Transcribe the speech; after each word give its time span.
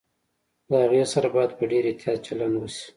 د 0.67 0.69
هغې 0.83 1.03
سره 1.13 1.27
باید 1.35 1.51
په 1.57 1.63
ډېر 1.71 1.83
احتياط 1.87 2.19
چلند 2.27 2.53
وشي 2.57 2.87